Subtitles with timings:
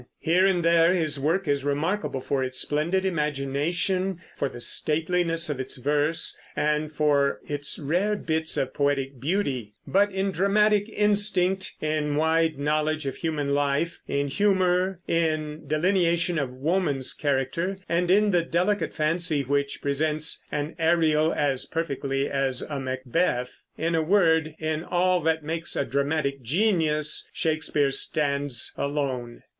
[0.17, 5.59] Here and there his work is remarkable for its splendid imagination, for the stateliness of
[5.59, 12.15] its verse, and for its rare bits of poetic beauty; but in dramatic instinct, in
[12.15, 18.95] wide knowledge of human life, in humor, in delineation of woman's character, in the delicate
[18.95, 25.19] fancy which presents an Ariel as perfectly as a Macbeth, in a word, in all
[25.21, 29.43] that makes a dramatic genius, Shakespeare stands alone.